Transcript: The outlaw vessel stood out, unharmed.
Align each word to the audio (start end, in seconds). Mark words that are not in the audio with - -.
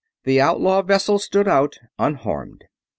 The 0.23 0.41
outlaw 0.41 0.81
vessel 0.81 1.19
stood 1.19 1.47
out, 1.47 1.77
unharmed. 1.99 2.63